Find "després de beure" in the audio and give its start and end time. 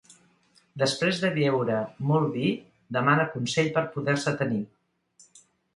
0.83-1.77